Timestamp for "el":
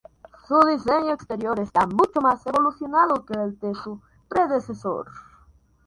3.35-3.59